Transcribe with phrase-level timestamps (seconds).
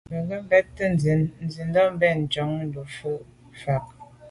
[0.09, 0.83] Be ke mbé’te
[1.45, 3.15] nsindà ben njon lé’njù
[3.61, 3.75] fa.